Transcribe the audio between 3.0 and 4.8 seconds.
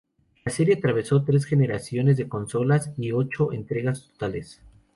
ocho entregas totales.